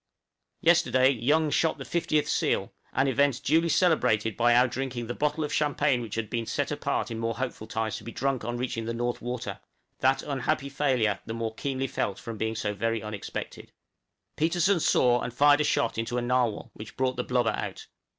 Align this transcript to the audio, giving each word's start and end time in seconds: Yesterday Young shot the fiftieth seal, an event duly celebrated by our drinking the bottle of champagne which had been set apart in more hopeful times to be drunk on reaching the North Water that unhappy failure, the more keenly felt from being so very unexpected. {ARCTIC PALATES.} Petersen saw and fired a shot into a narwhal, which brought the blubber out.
Yesterday 0.61 1.11
Young 1.11 1.51
shot 1.51 1.77
the 1.77 1.85
fiftieth 1.85 2.27
seal, 2.27 2.73
an 2.91 3.07
event 3.07 3.39
duly 3.43 3.69
celebrated 3.69 4.35
by 4.35 4.55
our 4.55 4.67
drinking 4.67 5.05
the 5.05 5.13
bottle 5.13 5.43
of 5.43 5.53
champagne 5.53 6.01
which 6.01 6.15
had 6.15 6.27
been 6.27 6.47
set 6.47 6.71
apart 6.71 7.11
in 7.11 7.19
more 7.19 7.35
hopeful 7.37 7.67
times 7.67 7.97
to 7.97 8.03
be 8.03 8.11
drunk 8.11 8.43
on 8.43 8.57
reaching 8.57 8.85
the 8.85 8.95
North 8.95 9.21
Water 9.21 9.59
that 9.99 10.23
unhappy 10.23 10.69
failure, 10.69 11.19
the 11.27 11.35
more 11.35 11.53
keenly 11.53 11.85
felt 11.85 12.17
from 12.17 12.35
being 12.35 12.55
so 12.55 12.73
very 12.73 13.03
unexpected. 13.03 13.65
{ARCTIC 13.65 13.73
PALATES.} 13.75 14.35
Petersen 14.65 14.79
saw 14.79 15.21
and 15.21 15.35
fired 15.35 15.61
a 15.61 15.63
shot 15.63 15.99
into 15.99 16.17
a 16.17 16.21
narwhal, 16.23 16.71
which 16.73 16.97
brought 16.97 17.15
the 17.15 17.23
blubber 17.23 17.51
out. 17.55 17.85